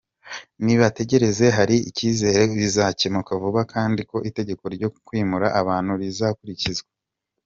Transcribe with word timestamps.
Nibategereze 0.63 1.45
hari 1.57 1.75
icyizere 1.89 2.39
ko 2.49 2.53
bizakemuka 2.59 3.31
vuba 3.43 3.61
kandi 3.73 4.01
ko 4.09 4.17
itegeko 4.29 4.63
ryo 4.75 4.87
kwimura 5.05 5.47
abantu 5.61 5.91
rizakurikizwa. 6.01 6.89